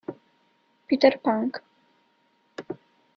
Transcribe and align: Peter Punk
Peter 0.87 1.21
Punk 1.21 1.61